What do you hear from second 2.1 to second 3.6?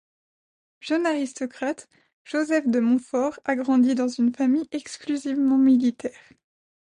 Joseph de Monfort a